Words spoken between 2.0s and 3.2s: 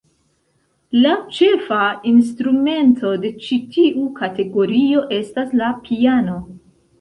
instrumento